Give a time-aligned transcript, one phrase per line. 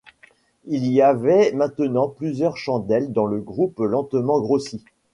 [0.65, 4.83] Il y avait maintenant plusieurs chandelles dans le groupe lentement grossi.